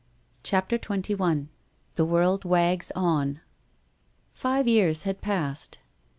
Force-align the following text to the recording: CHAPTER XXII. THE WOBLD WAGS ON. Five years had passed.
CHAPTER 0.41 0.77
XXII. 0.83 1.49
THE 1.93 2.05
WOBLD 2.07 2.43
WAGS 2.43 2.91
ON. 2.95 3.39
Five 4.33 4.67
years 4.67 5.03
had 5.03 5.21
passed. 5.21 5.77